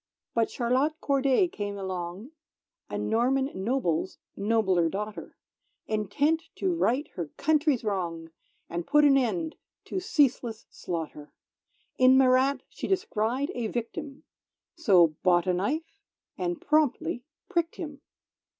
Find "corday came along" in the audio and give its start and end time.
0.99-2.31